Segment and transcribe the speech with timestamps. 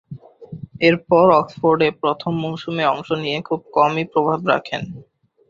[0.81, 4.81] এরপর অক্সফোর্ডে প্রথম মৌসুমে অংশ নিয়ে খুব কমই প্রভাব রাখেন।